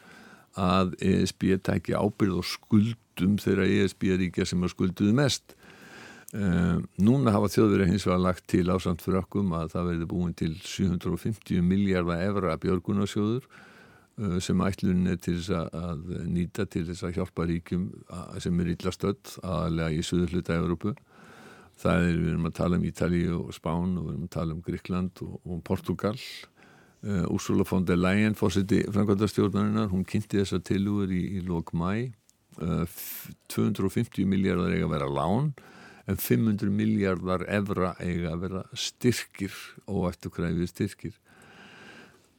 að 0.60 0.94
ESB 1.02 1.56
tæki 1.62 1.94
ábyrð 1.94 2.40
og 2.42 2.46
skuldum 2.46 3.38
þeirra 3.42 3.66
ESB-ríkja 3.66 4.46
sem 4.46 4.62
að 4.62 4.74
skulduðu 4.74 5.14
mest. 5.18 5.56
Um, 6.30 6.84
núna 7.02 7.32
hafa 7.34 7.48
þjóðverið 7.50 7.90
hins 7.90 8.06
vegar 8.06 8.22
lagt 8.22 8.44
til 8.50 8.68
ásand 8.70 9.02
fyrir 9.02 9.24
okkum 9.24 9.50
að 9.58 9.72
það 9.72 9.88
verði 9.88 10.06
búin 10.12 10.36
til 10.38 10.52
750 10.62 11.64
miljardar 11.66 12.22
evra 12.22 12.54
björgunarsjóður 12.62 13.48
sem 14.44 14.60
ætlun 14.64 15.06
er 15.08 15.16
til 15.22 15.36
þess 15.38 15.70
að 15.72 16.02
nýta 16.28 16.66
til 16.68 16.84
þess 16.88 17.06
að 17.06 17.16
hjálpa 17.16 17.46
ríkjum 17.48 17.86
sem 18.42 18.60
er 18.60 18.72
illa 18.74 18.92
stödd 18.92 19.34
aðalega 19.40 19.96
í 19.96 20.04
söður 20.04 20.34
hluta 20.36 20.58
Evrópu. 20.58 20.94
Það 21.80 22.06
er, 22.06 22.16
við 22.18 22.30
erum 22.34 22.48
að 22.50 22.56
tala 22.58 22.76
um 22.76 22.86
Ítalíu 22.90 23.36
og 23.38 23.52
Spán 23.56 23.94
og 23.96 24.06
við 24.06 24.12
erum 24.12 24.26
að 24.26 24.32
tala 24.36 24.56
um 24.56 24.62
Gríkland 24.66 25.22
og, 25.24 25.36
og 25.48 25.62
Portugal. 25.64 26.16
Uh, 27.00 27.24
Úrsula 27.32 27.64
von 27.64 27.86
der 27.88 27.96
Leyen, 27.96 28.36
fórseti 28.36 28.82
framkvæmdastjórnarinnar, 28.92 29.88
hún 29.88 30.04
kynnti 30.04 30.42
þessa 30.42 30.60
tilugur 30.60 31.08
í, 31.08 31.22
í 31.38 31.44
lók 31.46 31.72
mæ. 31.72 32.10
Uh, 32.60 32.84
250 33.48 34.28
miljardar 34.28 34.74
eiga 34.74 34.90
að 34.90 34.96
vera 34.98 35.08
lán 35.08 35.54
en 36.10 36.18
500 36.20 36.72
miljardar 36.74 37.46
evra 37.48 37.94
eiga 38.02 38.34
að 38.34 38.44
vera 38.44 38.62
styrkir 38.74 39.54
og 39.88 40.10
eftir 40.10 40.34
kræfið 40.34 40.68
styrkir 40.68 41.16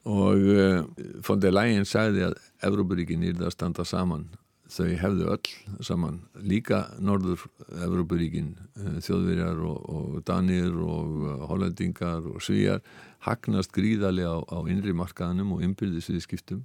og 0.05 0.37
uh, 0.37 0.83
von 1.27 1.41
der 1.41 1.53
Leyen 1.53 1.85
sagði 1.85 2.25
að 2.29 2.37
Evrópuríkin 2.65 3.21
það 3.25 3.45
að 3.45 3.53
standa 3.55 3.85
saman. 3.85 4.29
Þau 4.71 4.87
hefðu 4.97 5.27
öll 5.33 5.83
saman. 5.83 6.21
Líka 6.41 6.85
norður 6.99 7.43
Evrópuríkin 7.85 8.55
uh, 8.79 8.97
þjóðverjar 9.03 9.61
og, 9.67 9.79
og 9.93 10.19
danir 10.25 10.73
og 10.73 11.17
uh, 11.21 11.47
hollendingar 11.51 12.25
og 12.25 12.41
svíjar 12.41 12.81
hagnast 13.27 13.73
gríðarlega 13.75 14.33
á, 14.33 14.39
á 14.41 14.57
innri 14.71 14.93
markaðanum 14.97 15.57
og 15.57 15.65
innbyrðisviðskiptum. 15.67 16.63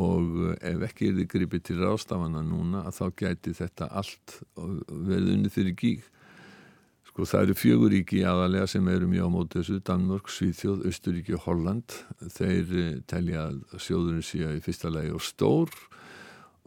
Og 0.00 0.56
ef 0.62 0.82
ekki 0.86 1.10
er 1.10 1.16
þið 1.18 1.30
gripið 1.32 1.62
til 1.66 1.80
rástafana 1.82 2.42
núna 2.46 2.84
þá 2.94 3.04
gæti 3.18 3.54
þetta 3.58 3.90
allt 3.98 4.40
verið 4.56 5.32
unnið 5.34 5.54
fyrir 5.54 5.74
gíg 5.78 6.04
sko 7.10 7.26
það 7.26 7.44
eru 7.44 7.56
fjöguríki 7.58 8.24
aðalega 8.26 8.68
sem 8.70 8.88
eru 8.92 9.08
mjög 9.10 9.26
á 9.26 9.34
móti 9.34 9.58
þessu 9.58 9.78
Danmörk, 9.86 10.30
Svíþjóð, 10.30 10.84
Östuríki 10.90 11.34
og 11.34 11.46
Holland. 11.48 11.96
Þeir 12.36 12.74
telja 13.10 13.48
að 13.50 13.80
sjóðurinn 13.82 14.26
sé 14.26 14.44
í 14.46 14.62
fyrsta 14.64 14.92
lagi 14.94 15.10
og 15.14 15.24
stór 15.26 15.74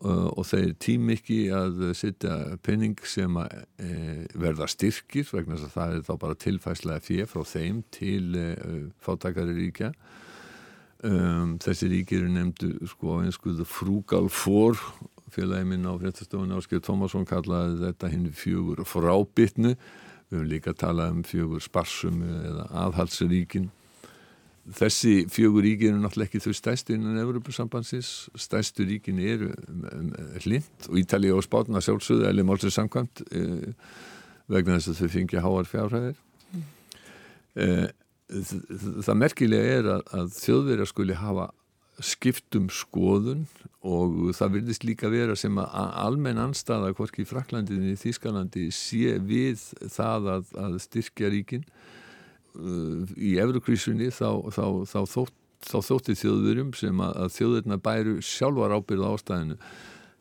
og 0.04 0.44
þeir 0.50 0.74
tím 0.84 1.08
ekki 1.14 1.38
að 1.56 1.94
setja 1.96 2.58
penning 2.66 3.00
sem 3.08 3.38
að 3.40 3.54
e, 3.80 3.92
verða 4.36 4.68
styrkir 4.68 5.30
vegna 5.32 5.56
þess 5.56 5.70
að 5.70 5.78
það 5.78 5.94
er 5.94 6.04
þá 6.10 6.14
bara 6.26 6.40
tilfæslega 6.44 7.06
fjö 7.06 7.28
frá 7.30 7.46
þeim 7.48 7.80
til 7.94 8.36
e, 8.36 8.48
fátakari 9.06 9.56
ríkja. 9.62 9.94
Um, 11.04 11.58
þessi 11.60 11.90
ríkir 11.92 12.22
eru 12.24 12.32
nefndu 12.32 12.88
sko 12.88 13.22
einskuðu 13.24 13.66
frúgal 13.68 14.30
fór 14.32 14.80
félagi 15.34 15.68
minn 15.68 15.88
á 15.88 15.94
fréttastofunni 16.00 16.56
Áskil 16.56 16.80
Tómasson 16.84 17.28
kallaði 17.28 17.82
þetta 17.82 18.12
hinn 18.12 18.30
fjögur 18.38 18.84
frábytnu 18.88 19.74
við 20.34 20.42
höfum 20.42 20.52
líka 20.52 20.74
talað 20.74 21.16
um 21.16 21.24
fjögur 21.28 21.64
sparsum 21.64 22.22
eða 22.26 22.68
aðhalsríkin 22.84 23.70
þessi 24.72 25.26
fjögur 25.32 25.66
ríki 25.66 25.90
eru 25.90 26.00
náttúrulega 26.00 26.30
ekki 26.30 26.42
þau 26.44 26.56
stæstu 26.56 26.96
innan 26.96 27.20
Evropasambansins 27.20 28.12
stæstu 28.40 28.86
ríkin 28.88 29.20
eru 29.20 29.50
hlind 30.46 30.88
og 30.88 31.00
Ítalið 31.02 31.36
og 31.38 31.44
Spátna 31.44 31.82
sjálfsögðu 31.84 32.30
eða 32.30 32.46
málsir 32.48 32.72
samkvæmt 32.72 33.26
eh, 33.36 33.74
vegna 34.52 34.78
þess 34.78 34.94
að 34.94 35.02
þau 35.02 35.12
fengja 35.18 35.44
háar 35.44 35.68
fjárhæðir. 35.68 36.16
Mm. 36.54 36.64
eh, 37.66 37.90
það 39.04 39.20
merkilega 39.20 39.76
er 39.82 39.92
að, 39.98 40.06
að 40.16 40.32
þjóðverjar 40.40 40.92
skuli 40.94 41.20
hafa 41.20 41.50
skiptum 42.02 42.70
skoðun 42.74 43.46
og 43.84 44.32
það 44.38 44.56
virðist 44.58 44.86
líka 44.88 45.12
vera 45.12 45.36
sem 45.38 45.58
að 45.60 45.76
almenn 46.00 46.42
anstaða 46.42 46.94
hvorki 46.96 47.24
í 47.24 47.28
Fraklandinni 47.30 47.94
í 47.94 48.00
Þískalandi 48.00 48.70
sé 48.74 49.18
við 49.22 49.62
það 49.92 50.30
að, 50.38 50.52
að 50.64 50.78
styrkja 50.86 51.32
ríkin. 51.34 51.66
Uh, 52.54 53.04
í 53.18 53.36
Eurokrísunni 53.42 54.12
þá, 54.14 54.46
þá, 54.54 54.66
þá, 54.90 55.00
þótt, 55.10 55.38
þá 55.66 55.78
þótti 55.90 56.18
þjóðverjum 56.22 56.76
sem 56.78 57.02
að, 57.02 57.16
að 57.24 57.34
þjóðverjna 57.38 57.80
bæru 57.88 58.18
sjálfar 58.26 58.76
ábyrða 58.78 59.16
ástæðinu. 59.18 59.58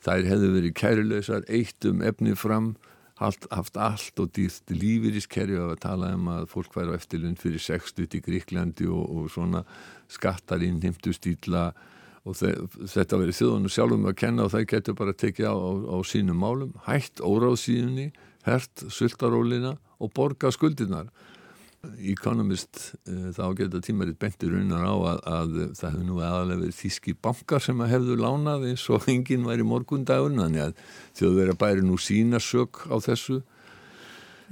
Þær 0.03 0.29
hefðu 0.31 0.49
verið 0.57 0.75
kæruleysar 0.81 1.45
eitt 1.47 1.87
um 1.87 2.01
efni 2.03 2.35
fram 2.35 2.73
haft, 3.21 3.47
haft 3.51 3.77
allt 3.77 4.19
og 4.21 4.31
dýrt 4.35 4.73
lífeyriskerfi 4.73 5.57
að 5.59 5.73
tala 5.83 6.13
um 6.17 6.29
að 6.33 6.47
fólk 6.51 6.75
væri 6.75 6.93
á 6.93 6.97
eftirlund 6.97 7.41
fyrir 7.41 7.61
60 7.61 8.17
í 8.17 8.21
Gríklandi 8.25 8.87
og, 8.89 9.03
og 9.03 9.31
svona 9.33 9.63
skattarinn 10.11 10.81
heimtu 10.83 11.13
stíla 11.15 11.71
og 12.23 12.37
þetta 12.39 13.19
verið 13.19 13.39
þjóðunum 13.41 13.73
sjálfum 13.73 14.07
að 14.07 14.19
kenna 14.21 14.45
og 14.45 14.53
það 14.53 14.69
getur 14.71 14.95
bara 14.95 15.15
tekið 15.17 15.49
á, 15.51 15.55
á, 15.55 15.71
á 15.91 15.97
sínum 16.07 16.39
málum, 16.39 16.71
hætt 16.87 17.19
óráðsíðunni, 17.19 18.13
hert 18.47 18.85
sultarólina 18.91 19.75
og 19.99 20.13
borga 20.15 20.51
skuldinar 20.51 21.11
Economist 21.99 22.93
uh, 23.09 23.31
þá 23.35 23.43
geta 23.59 23.81
tímaritt 23.83 24.19
bentir 24.21 24.53
unnar 24.55 24.85
á 24.87 24.95
að, 24.95 25.23
að 25.27 25.55
það 25.79 25.89
hefur 25.89 26.05
nú 26.07 26.19
aðalega 26.21 26.61
verið 26.61 26.77
þíski 26.79 27.15
bankar 27.27 27.63
sem 27.63 27.81
að 27.83 27.91
hefðu 27.97 28.19
lánað 28.21 28.67
eins 28.71 28.85
og 28.93 29.09
enginn 29.11 29.47
væri 29.47 29.65
morgundagur 29.67 30.37
þannig 30.37 30.69
að 30.69 31.49
að 31.53 31.59
bæri 31.59 31.83
nú 31.83 31.97
sína 31.99 32.39
sök 32.43 32.85
á 32.87 32.95
þessu 33.03 33.41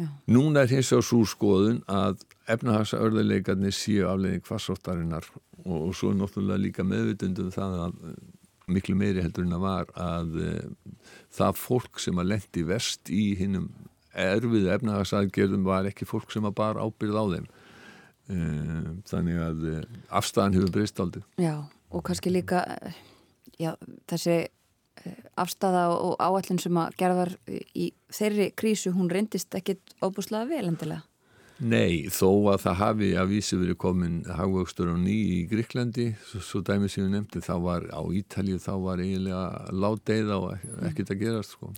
Já. 0.02 0.08
Núna 0.32 0.64
er 0.64 0.72
hins 0.72 0.92
á 0.96 1.00
svo 1.04 1.22
skoðun 1.28 1.82
að 1.92 2.22
efnahagsörðuleikarnir 2.52 3.76
séu 3.76 4.08
aflegin 4.10 4.44
kvassóttarinnar 4.46 5.28
og, 5.66 5.76
og 5.76 5.96
svo 5.98 6.14
náttúrulega 6.16 6.62
líka 6.62 6.86
meðvitundum 6.88 7.52
það 7.54 7.76
að 7.86 7.98
miklu 8.72 8.96
meiri 8.96 9.24
heldur 9.24 9.46
en 9.46 9.58
að 9.58 9.66
var 9.66 9.92
að 10.00 10.38
uh, 10.42 10.96
það 11.36 11.60
fólk 11.60 12.02
sem 12.02 12.22
að 12.22 12.32
lendi 12.34 12.66
vest 12.68 13.12
í 13.12 13.34
hinnum 13.40 13.70
erfið 14.14 14.70
efnahagsaðgerðum 14.76 15.68
var 15.68 15.90
ekki 15.90 16.08
fólk 16.10 16.32
sem 16.34 16.46
að 16.48 16.58
bara 16.60 16.86
ábyrð 16.86 17.20
á 17.20 17.26
þeim. 17.36 17.52
Eh, 18.32 18.90
þannig 19.10 19.40
að 19.44 19.64
eh, 19.68 19.86
afstæðan 20.14 20.54
hefur 20.56 20.74
breyst 20.76 21.00
aldrei 21.02 21.24
Já, 21.42 21.56
og 21.90 22.04
kannski 22.06 22.32
líka 22.32 22.62
eh, 22.78 23.00
já, 23.60 23.74
þessi 24.08 24.46
afstæða 25.42 25.88
og 25.96 26.14
áallin 26.22 26.60
sem 26.62 26.78
að 26.78 26.94
gerðar 27.00 27.32
í 27.50 27.88
þeirri 28.14 28.52
krísu, 28.54 28.92
hún 28.94 29.10
reyndist 29.10 29.56
ekkit 29.58 29.96
óbúslega 30.04 30.46
vel 30.52 30.68
endilega. 30.70 31.02
Nei, 31.62 32.10
þó 32.14 32.54
að 32.54 32.64
það 32.64 32.78
hafi 32.80 33.10
að 33.18 33.32
vísi 33.34 33.58
verið 33.58 33.78
komin 33.82 34.22
hagvöxtur 34.26 34.94
á 34.94 34.98
ný 34.98 35.14
í 35.14 35.40
Gríklandi, 35.50 36.08
svo, 36.30 36.62
dæmi 36.66 36.90
sem 36.90 37.06
við 37.06 37.16
nefndi, 37.16 37.42
þá 37.46 37.54
var 37.66 37.86
á 37.94 38.02
Ítalið, 38.02 38.62
þá 38.64 38.74
var 38.86 39.02
eiginlega 39.04 39.44
látdeið 39.74 40.32
á 40.34 40.40
ekkert 40.90 41.14
að 41.14 41.22
gerast 41.22 41.58
sko. 41.58 41.74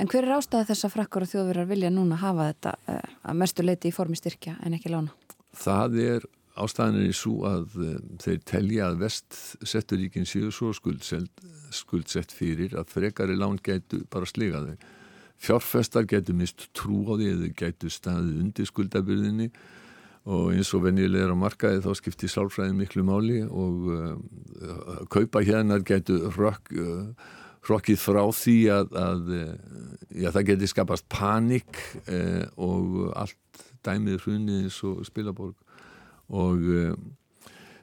En 0.00 0.08
hver 0.08 0.24
er 0.24 0.36
ástæða 0.38 0.70
þess 0.70 0.86
að 0.86 0.94
frakkar 0.94 1.26
og 1.26 1.30
þjóðverðar 1.32 1.70
vilja 1.70 1.90
núna 1.92 2.18
hafa 2.20 2.50
þetta 2.50 2.74
uh, 2.88 3.16
að 3.30 3.40
mestu 3.42 3.64
leiti 3.64 3.90
í 3.90 3.94
formi 3.94 4.18
styrkja 4.18 4.56
en 4.64 4.76
ekki 4.76 4.92
lána? 4.92 5.12
Það 5.60 5.98
er 6.04 6.28
ástæðanir 6.60 7.10
í 7.10 7.16
svo 7.16 7.34
að 7.48 7.76
uh, 7.80 7.90
þeir 8.22 8.38
telja 8.48 8.86
að 8.90 9.02
vest 9.04 9.40
setturíkin 9.72 10.28
séu 10.28 10.52
svo 10.54 10.72
skuldsett, 10.76 11.44
skuldsett 11.74 12.32
fyrir 12.34 12.78
að 12.80 12.94
frekari 12.94 13.36
lán 13.38 13.60
gætu 13.60 14.04
bara 14.12 14.28
sliga 14.28 14.62
þau. 14.64 14.88
Fjárfestar 15.40 16.08
getur 16.08 16.36
mist 16.36 16.68
trú 16.76 17.02
á 17.08 17.16
því 17.16 17.28
eða 17.34 17.52
getur 17.56 17.92
staðið 17.92 18.40
undir 18.44 18.68
skuldabyrðinni 18.68 19.50
og 20.30 20.50
eins 20.52 20.68
og 20.76 20.84
venjulegur 20.84 21.32
á 21.32 21.42
markaði 21.44 21.80
þá 21.84 21.92
skiptir 21.96 22.32
sálfræði 22.32 22.74
miklu 22.76 23.04
máli 23.08 23.38
og 23.48 23.86
uh, 23.88 25.04
kaupa 25.12 25.40
hérna 25.44 25.80
getur 25.80 26.28
rökk 26.36 26.74
hrokkið 27.66 27.98
frá 28.00 28.22
því 28.32 28.56
að, 28.72 28.94
að 28.96 29.32
já, 30.16 30.28
það 30.32 30.46
geti 30.48 30.68
skapast 30.70 31.08
panik 31.12 31.80
eh, 32.08 32.46
og 32.56 33.10
allt 33.18 33.64
dæmið 33.86 34.24
hrunið 34.24 34.62
eins 34.64 34.78
og 34.86 35.02
spilaborg. 35.08 35.56
Og 36.30 36.68
eh, 36.72 36.94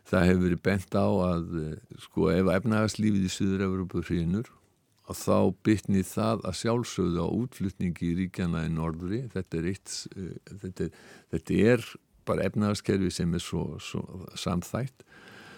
það 0.07 0.29
hefur 0.29 0.45
verið 0.45 0.63
bent 0.67 0.95
á 0.95 1.07
að 1.07 1.57
eh, 1.61 1.97
sko 2.05 2.29
ef 2.33 2.51
efnagaslífið 2.53 3.27
í 3.27 3.33
Suður-Európu 3.33 4.03
hrinur 4.07 4.51
og 5.07 5.15
þá 5.15 5.37
bytni 5.63 6.03
það 6.03 6.43
að 6.49 6.57
sjálfsögðu 6.61 7.23
á 7.23 7.27
útflutningi 7.31 8.09
í 8.09 8.15
ríkjana 8.21 8.65
í 8.67 8.73
norðri. 8.73 9.21
Þetta 9.31 9.59
er, 9.59 9.69
eitt, 9.71 9.93
eh, 10.15 10.35
þetta, 10.63 10.89
þetta 11.35 11.61
er 11.73 11.87
bara 12.27 12.47
efnagaskerfi 12.49 13.11
sem 13.13 13.35
er 13.35 13.43
svo, 13.43 13.77
svo 13.83 14.03
samþætt 14.35 15.05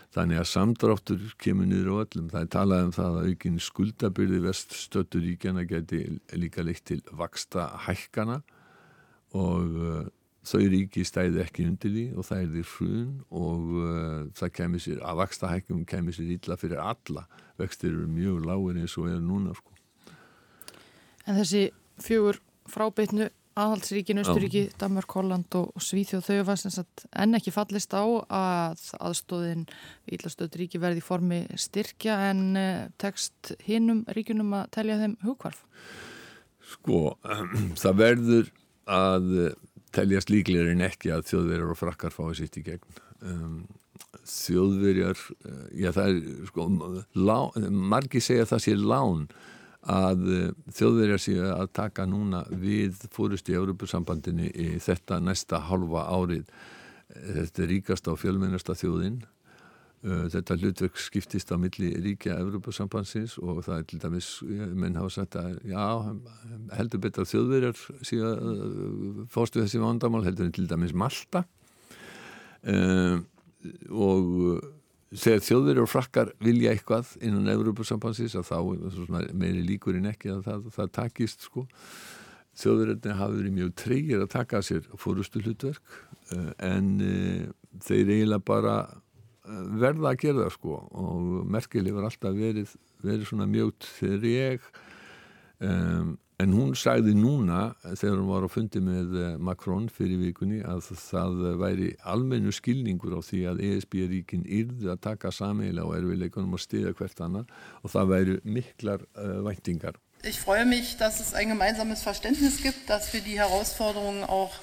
Þannig 0.09 0.39
að 0.41 0.47
samdráttur 0.49 1.25
kemur 1.41 1.67
niður 1.69 1.89
á 1.93 1.95
öllum. 2.01 2.29
Það 2.31 2.45
er 2.45 2.53
talað 2.55 2.85
um 2.87 2.93
það 2.95 3.17
að 3.19 3.27
aukin 3.29 3.59
skuldabyrði 3.61 4.39
veststöttur 4.47 5.21
ríkjana 5.21 5.65
geti 5.69 5.99
líka 6.33 6.65
leitt 6.65 6.81
til 6.89 7.03
vaksta 7.13 7.67
hækkana 7.85 8.39
og 9.37 9.75
uh, 9.77 10.07
þau 10.49 10.63
ríki 10.73 11.03
stæði 11.05 11.43
ekki 11.43 11.67
undir 11.69 11.93
því 11.93 12.05
og 12.15 12.25
það 12.25 12.41
er 12.41 12.49
því 12.55 12.63
hrun 12.71 13.11
og 13.29 13.73
uh, 13.77 14.23
það 14.39 14.53
kemur 14.57 14.81
sér, 14.81 15.03
að 15.05 15.21
vaksta 15.21 15.51
hækkum 15.51 15.83
kemur 15.89 16.17
sér 16.17 16.33
illa 16.33 16.57
fyrir 16.57 16.81
alla. 16.81 17.27
Vextir 17.61 17.93
eru 17.93 18.09
mjög 18.09 18.47
lágur 18.49 18.81
eins 18.81 18.97
og 18.97 19.11
er 19.11 19.21
núna 19.21 19.53
sko. 19.57 19.77
En 21.29 21.37
þessi 21.37 21.67
fjögur 22.01 22.41
frábeitnu 22.69 23.29
aðhaldsríkin, 23.59 24.21
Östuríki, 24.23 24.63
Danmark, 24.79 25.13
Holland 25.15 25.55
og 25.59 25.81
Svíþjóð 25.83 26.25
þau 26.27 26.43
var 26.49 26.59
sem 26.61 26.73
sagt 26.73 27.05
enn 27.11 27.37
ekki 27.37 27.53
fallist 27.55 27.93
á 27.95 28.03
að 28.03 28.85
aðstóðin 28.99 29.65
Ílastöð 30.09 30.59
ríki 30.61 30.81
verði 30.81 31.03
í 31.03 31.05
formi 31.05 31.41
styrkja 31.59 32.17
en 32.29 32.45
eh, 32.59 32.85
tekst 33.01 33.53
hinnum 33.67 34.05
ríkunum 34.15 34.55
að 34.61 34.71
telja 34.77 34.99
þeim 35.01 35.17
hugvarf? 35.25 35.65
Sko, 36.73 37.03
það 37.81 37.99
verður 38.03 38.53
að 38.89 39.29
teljast 39.95 40.31
líklegir 40.31 40.71
en 40.73 40.85
ekki 40.85 41.13
að 41.13 41.27
þjóðverjar 41.29 41.73
og 41.73 41.79
frakkar 41.79 42.13
fái 42.13 42.33
sitt 42.37 42.57
í 42.59 42.65
gegn. 42.65 42.99
Um, 43.19 43.61
þjóðverjar, 44.29 45.21
eh, 45.45 45.63
já 45.83 45.91
það 45.95 46.11
er 46.11 46.49
sko, 46.49 46.67
lá, 47.17 47.37
margi 47.69 48.21
segja 48.23 48.45
að 48.45 48.51
það 48.53 48.65
sé 48.65 48.75
lán 48.79 49.25
að 49.87 50.27
eh, 50.35 50.51
þjóðverjar 50.75 51.21
séu 51.23 51.49
að 51.53 51.71
taka 51.77 52.05
núna 52.09 52.43
við 52.51 52.99
fórust 53.15 53.49
í 53.49 53.55
Európusambandinu 53.55 54.49
í 54.51 54.69
þetta 54.83 55.21
næsta 55.23 55.61
halva 55.69 56.07
árið. 56.11 56.49
Þetta 57.09 57.63
er 57.63 57.71
ríkast 57.71 58.09
á 58.11 58.13
fjölmennasta 58.19 58.75
þjóðinn 58.77 59.21
eh, 60.03 60.25
þetta 60.35 60.57
hlutverk 60.59 60.99
skiptist 60.99 61.49
á 61.49 61.57
milli 61.57 61.93
ríkja 62.03 62.37
Európusambansins 62.41 63.37
og 63.39 63.63
það 63.65 63.77
er 63.77 63.87
til 63.89 64.01
dæmis, 64.03 64.27
menn 64.43 64.99
hafa 64.99 65.15
sagt 65.15 65.39
að 65.39 65.55
já, 65.71 65.85
heldur 66.75 67.03
betur 67.07 67.29
þjóðverjar 67.31 67.79
eh, 68.03 69.23
fórstu 69.31 69.63
þessi 69.63 69.81
vandamál, 69.81 70.25
heldur 70.27 70.51
til 70.53 70.67
dæmis 70.69 70.93
Malta. 70.93 71.45
Um, 72.59 73.21
og 73.87 74.59
þegar 75.09 75.43
þjóður 75.45 75.81
og 75.83 75.89
frakkar 75.89 76.31
vilja 76.43 76.73
eitthvað 76.75 77.15
innan 77.25 77.49
Európa-sambansins 77.53 78.37
að 78.37 78.49
þá 78.51 78.57
meiri 79.33 79.63
líkur 79.65 79.97
en 79.97 80.09
ekki 80.11 80.33
að 80.33 80.43
það, 80.45 80.69
það 80.75 80.91
takist 80.99 81.45
sko. 81.47 81.65
Þjóðurinn 82.59 83.17
hafi 83.17 83.39
verið 83.39 83.55
mjög 83.55 83.75
treyir 83.79 84.23
að 84.23 84.31
taka 84.35 84.61
sér 84.65 84.87
fórustu 84.99 85.41
hlutverk 85.41 85.93
eh, 86.35 86.49
en 86.67 86.89
e, 86.99 87.13
þeir 87.85 88.11
eiginlega 88.17 88.45
bara 88.45 88.75
eh, 88.89 89.61
verða 89.79 90.11
að 90.11 90.23
gera 90.25 90.43
það 90.43 90.55
sko. 90.57 90.79
Og 91.01 91.29
merkeli 91.55 91.93
var 91.95 92.09
alltaf 92.09 92.35
verið, 92.35 92.73
verið 93.05 93.29
svona 93.31 93.47
mjögt 93.49 93.87
þegar 93.95 94.27
ég 94.29 94.71
um, 95.63 96.17
En 96.39 96.53
hún 96.55 96.69
sagði 96.79 97.11
núna 97.19 97.73
þegar 97.83 98.13
hún 98.15 98.29
var 98.31 98.45
á 98.47 98.49
fundi 98.49 98.79
með 98.79 99.15
eh, 99.19 99.31
Macron 99.43 99.89
fyrir 99.91 100.21
vikunni 100.21 100.61
að 100.63 100.93
það 100.95 101.41
væri 101.59 101.89
almennu 102.07 102.53
skilningur 102.55 103.17
á 103.17 103.19
því 103.19 103.41
að 103.51 103.59
ESB-ríkin 103.67 104.45
yrði 104.47 104.87
að 104.93 105.01
taka 105.03 105.33
samíla 105.35 105.83
og 105.83 105.97
erfileikunum 105.97 106.55
og 106.55 106.63
stiða 106.63 106.95
hvert 106.95 107.19
annar 107.27 107.51
og 107.83 107.91
það 107.91 108.13
væri 108.13 108.37
miklar 108.55 109.03
uh, 109.19 109.43
væntingar. 109.43 109.99
Ich 110.23 110.39
freue 110.39 110.63
mich, 110.63 110.95
dass 110.95 111.19
es 111.19 111.33
ein 111.33 111.51
gemeinsames 111.51 112.07
Verständnis 112.07 112.63
gibt, 112.63 112.87
dass 112.87 113.11
wir 113.11 113.19
die 113.19 113.37
Herausforderungen 113.37 114.23
auch 114.23 114.55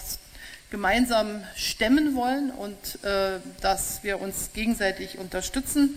gemeinsam 0.71 1.43
stemmen 1.57 2.15
wollen 2.17 2.53
und 2.57 3.05
äh, 3.05 3.39
dass 3.61 4.03
wir 4.03 4.23
uns 4.23 4.51
gegenseitig 4.55 5.19
unterstützen. 5.19 5.93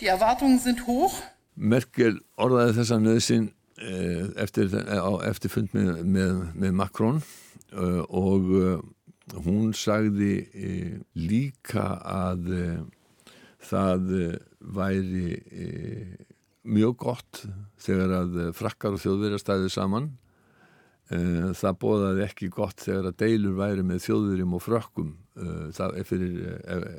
Die 0.00 0.06
Erwartungen 0.06 0.60
sind 0.60 0.86
hoch. 0.86 1.18
Merkel 1.56 2.22
orðaði 2.38 2.78
þessa 2.78 3.02
nöðsinn 3.02 3.50
Eh, 3.50 3.59
eftir, 3.80 4.72
eftir 5.26 5.52
fund 5.52 5.74
með, 5.76 6.00
með, 6.04 6.40
með 6.54 6.74
Macron 6.76 7.20
eh, 7.20 8.02
og 8.06 8.50
eh, 8.58 8.80
hún 9.46 9.70
sagði 9.76 10.32
líka 11.14 11.84
að 12.02 12.48
það 13.62 14.08
væri 14.58 15.36
mjög 16.66 16.96
gott 17.04 17.44
þegar 17.78 18.16
að 18.16 18.40
frakkar 18.58 18.96
og 18.96 19.04
þjóðverjar 19.04 19.42
stæði 19.44 19.70
saman. 19.70 20.08
Það 21.06 21.78
bóðaði 21.84 22.24
ekki 22.26 22.50
gott 22.50 22.82
þegar 22.82 23.12
að 23.12 23.20
deilur 23.22 23.54
væri 23.60 23.86
með 23.86 24.02
þjóðverjum 24.08 24.58
og 24.58 24.64
frökkum 24.66 25.14
það 25.78 26.00
er 26.00 26.10
fyrir 26.10 26.42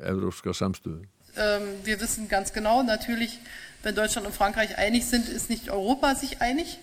evrópska 0.08 0.56
samstöðu. 0.56 1.04
Ähm, 1.36 1.62
wir 1.84 2.00
wissen 2.00 2.28
ganz 2.28 2.52
genau, 2.52 2.82
natürlich, 2.82 3.40
wenn 3.82 3.94
Deutschland 3.94 4.26
und 4.26 4.34
Frankreich 4.34 4.78
einig 4.78 5.06
sind, 5.06 5.28
ist 5.28 5.50
nicht 5.50 5.70
Europa 5.70 6.14
sich 6.14 6.40
einig. 6.40 6.78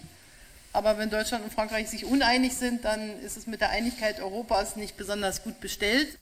Aber 0.71 0.97
wenn 0.97 1.09
Deutschland 1.09 1.43
und 1.43 1.53
Frankreich 1.53 1.89
sich 1.89 2.05
uneinig 2.05 2.55
sind, 2.55 2.85
dann 2.85 3.19
ist 3.21 3.37
es 3.37 3.47
mit 3.47 3.61
der 3.61 3.71
Einigkeit 3.71 4.21
Europas 4.21 4.75
nicht 4.75 4.97
besonders 4.97 5.43
gut 5.43 5.59
bestellt. 5.59 6.19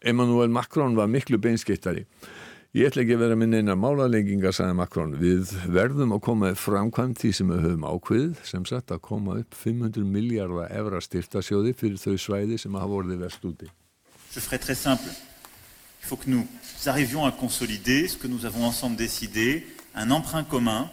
Emmanuel 0.00 0.48
Macron 0.48 0.96
var 0.96 1.06
miklu 1.06 1.38
beinskiptari. 1.38 2.06
Ég 2.76 2.84
ætla 2.84 3.00
ekki 3.00 3.14
að 3.16 3.22
vera 3.22 3.36
með 3.40 3.48
neina 3.54 3.74
málalenginga, 3.80 4.50
sagði 4.52 4.74
Macron. 4.76 5.14
Við 5.18 5.54
verðum 5.72 6.12
að 6.14 6.20
koma 6.26 6.50
framkvæmt 6.52 7.16
því 7.22 7.30
sem 7.34 7.48
við 7.48 7.62
höfum 7.64 7.86
ákveð, 7.88 8.42
sem 8.44 8.66
sagt 8.68 8.92
að 8.92 9.00
koma 9.08 9.38
upp 9.40 9.56
500 9.56 10.04
miljardar 10.04 10.68
evra 10.76 11.00
styrtasjóði 11.00 11.72
fyrir 11.80 11.96
þau 11.98 12.18
svæði 12.20 12.58
sem 12.60 12.76
hafa 12.76 12.90
vorið 12.92 13.24
vest 13.24 13.46
úti. 13.48 13.70
Je 14.34 14.44
ferai 14.44 14.60
très 14.60 14.76
simple. 14.76 15.10
Il 16.02 16.06
faut 16.06 16.20
que 16.20 16.30
nous 16.30 16.46
arrivions 16.86 17.24
à 17.24 17.32
consolider 17.32 18.06
ce 18.06 18.16
que 18.16 18.28
nous 18.28 18.44
avons 18.44 18.64
ensemble 18.64 18.96
décidé, 18.96 19.64
un 19.94 20.10
emprunt 20.10 20.44
commun, 20.44 20.90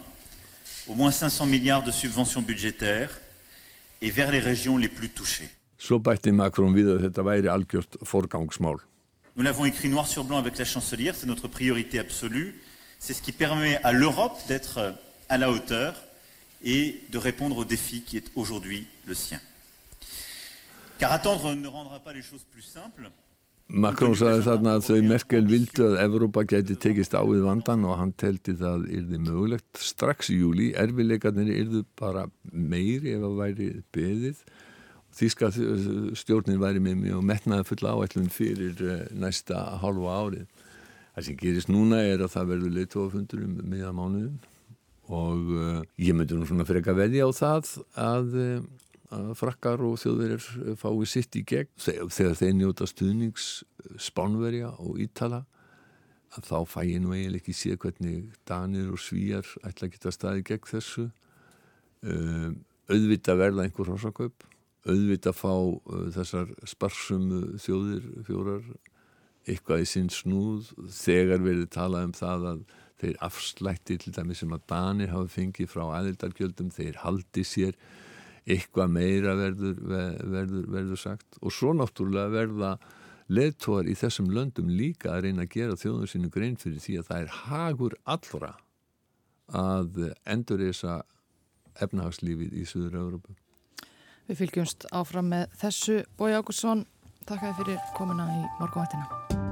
au 0.86 0.94
moins 0.94 1.10
500 1.10 1.46
milliards 1.46 1.82
de 1.82 1.90
subventions 1.90 2.42
budgétaires 2.42 3.20
et 4.00 4.10
vers 4.10 4.30
les 4.30 4.38
régions 4.38 4.76
les 4.76 4.88
plus 4.88 5.08
touchées. 5.08 5.48
Nous 9.36 9.42
l'avons 9.42 9.64
écrit 9.64 9.88
noir 9.88 10.06
sur 10.06 10.24
blanc 10.24 10.38
avec 10.38 10.56
la 10.58 10.64
chancelière, 10.64 11.14
c'est 11.14 11.26
notre 11.26 11.48
priorité 11.48 11.98
absolue. 11.98 12.60
C'est 12.98 13.12
ce 13.12 13.20
qui 13.20 13.32
permet 13.32 13.76
à 13.82 13.92
l'Europe 13.92 14.38
d'être 14.48 14.94
à 15.28 15.36
la 15.36 15.50
hauteur 15.50 16.02
et 16.64 17.02
de 17.10 17.18
répondre 17.18 17.58
au 17.58 17.64
défi 17.64 18.02
qui 18.02 18.16
est 18.16 18.30
aujourd'hui 18.34 18.86
le 19.04 19.14
sien. 19.14 19.40
Car 20.98 21.12
attendre 21.12 21.54
ne 21.54 21.68
rendra 21.68 22.00
pas 22.00 22.14
les 22.14 22.22
choses 22.22 22.44
plus 22.50 22.62
simples. 22.62 23.10
Macron 23.66 24.14
sagði 24.14 24.44
þarna 24.46 24.76
að 24.76 24.84
þau 24.86 24.98
Merkel 25.08 25.46
vildu 25.50 25.88
að 25.88 25.96
Evrópa 26.04 26.44
geti 26.46 26.76
tekist 26.78 27.16
á 27.18 27.22
við 27.26 27.42
vandan 27.48 27.82
og 27.88 27.96
hann 27.98 28.12
telti 28.14 28.54
það 28.54 28.84
yrði 28.94 29.18
mögulegt. 29.24 29.80
Strax 29.82 30.30
í 30.30 30.38
júli, 30.38 30.68
erfileikarnir 30.78 31.50
yrðu 31.50 31.82
bara 31.98 32.28
meiri 32.52 33.16
ef 33.16 33.24
það 33.24 33.34
væri 33.40 33.68
beðið. 33.96 34.44
Þíska 35.16 35.50
stjórnin 36.20 36.62
væri 36.62 36.82
með 36.84 37.16
og 37.16 37.24
metnaði 37.26 37.66
fulla 37.66 37.96
áætlun 37.96 38.30
fyrir 38.30 38.82
eh, 38.84 39.06
næsta 39.16 39.64
halva 39.82 40.20
árið. 40.20 40.46
Það 41.16 41.26
sem 41.26 41.38
gerist 41.40 41.72
núna 41.72 42.02
er 42.04 42.22
að 42.22 42.34
það 42.36 42.50
verður 42.52 42.76
leittóafundur 42.76 43.46
um 43.48 43.58
miðan 43.64 43.96
mánuðin 43.96 44.36
og 45.06 45.52
uh, 45.54 45.82
ég 46.02 46.16
myndi 46.18 46.34
nú 46.34 46.46
svona 46.48 46.66
freka 46.66 46.94
veði 46.96 47.22
á 47.22 47.30
það 47.34 47.68
að 47.94 48.32
uh, 48.42 48.56
að 49.14 49.34
frakkar 49.38 49.82
og 49.86 49.98
þjóðverjar 50.02 50.76
fái 50.80 51.06
sitt 51.10 51.36
í 51.38 51.44
gegn. 51.46 51.70
Þegar 51.78 52.38
þeir 52.40 52.56
njóta 52.58 52.88
stuðnings 52.90 53.50
spánverja 54.02 54.72
og 54.82 54.98
ítala 55.02 55.44
þá 56.36 56.58
fæ 56.68 56.82
ég 56.84 57.00
nú 57.00 57.14
eiginlega 57.14 57.40
ekki 57.40 57.54
sé 57.56 57.76
hvernig 57.80 58.34
danir 58.48 58.90
og 58.92 59.00
svíjar 59.00 59.46
ætla 59.64 59.86
að 59.86 59.94
geta 59.94 60.12
staði 60.12 60.42
gegn 60.44 60.68
þessu. 60.68 61.06
Um, 62.06 62.58
auðvita 62.92 63.34
verða 63.38 63.64
einhver 63.64 63.88
hosakaupp 63.94 64.44
auðvita 64.86 65.32
fá 65.34 65.52
þessar 66.14 66.50
sparsumu 66.68 67.56
þjóðir 67.62 68.04
fjórar 68.26 68.66
eitthvað 69.46 69.82
í 69.82 69.88
sinn 69.90 70.10
snúð. 70.12 70.72
Þegar 70.94 71.42
verið 71.44 71.70
talað 71.74 72.08
um 72.08 72.16
það 72.16 72.48
að 72.52 72.64
þeir 73.00 73.16
afslætti 73.26 73.98
til 74.00 74.12
dæmi 74.16 74.36
sem 74.38 74.54
að 74.56 74.66
danir 74.70 75.12
hafa 75.12 75.32
fengið 75.34 75.72
frá 75.72 75.84
aðildargjöldum 75.98 76.70
þeir 76.74 77.00
haldi 77.02 77.44
sér 77.44 77.76
eitthvað 78.46 78.92
meira 78.94 79.34
verður, 79.38 79.80
verður, 79.82 80.68
verður 80.70 81.00
sagt 81.00 81.40
og 81.42 81.54
svo 81.54 81.72
náttúrulega 81.74 82.32
verða 82.34 82.76
leðtóar 83.26 83.88
í 83.90 83.96
þessum 83.98 84.30
löndum 84.30 84.70
líka 84.70 85.16
að 85.16 85.26
reyna 85.26 85.46
að 85.46 85.54
gera 85.56 85.78
þjóðum 85.80 86.10
sinu 86.10 86.30
grein 86.30 86.58
fyrir 86.60 86.82
því 86.82 87.00
að 87.00 87.08
það 87.08 87.24
er 87.24 87.34
hagur 87.40 87.96
allra 88.06 88.52
að 89.46 89.98
endur 90.26 90.62
þessa 90.62 91.00
efnahagslífið 91.82 92.54
í 92.56 92.64
Suður-Európu. 92.66 93.34
Við 94.26 94.40
fylgjumst 94.40 94.88
áfram 94.96 95.28
með 95.30 95.52
þessu 95.60 96.00
Bói 96.18 96.32
Ágursson, 96.34 96.86
takk 97.28 97.44
að 97.46 97.60
fyrir 97.60 97.82
komuna 97.98 98.26
í 98.30 98.40
morgunvættina. 98.60 99.44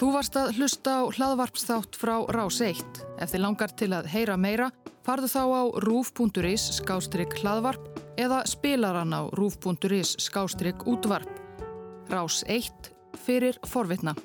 Þú 0.00 0.10
varst 0.14 0.36
að 0.40 0.54
hlusta 0.56 0.92
á 0.96 1.02
hlaðvarpsþátt 1.12 1.96
frá 2.00 2.14
Rás 2.32 2.60
1. 2.64 3.02
Ef 3.20 3.34
þið 3.34 3.42
langar 3.44 3.74
til 3.76 3.90
að 3.92 4.08
heyra 4.14 4.36
meira 4.40 4.70
Farðu 5.06 5.30
þá 5.32 5.42
á 5.48 5.62
rúf.is 5.86 6.64
skástrygg 6.76 7.38
hlaðvarp 7.40 8.00
eða 8.20 8.42
spilaran 8.48 9.16
á 9.16 9.32
rúf.is 9.32 10.16
skástrygg 10.20 10.84
útvarp. 10.84 11.30
Rás 12.12 12.42
1 12.46 12.92
fyrir 13.24 13.56
forvitna. 13.64 14.16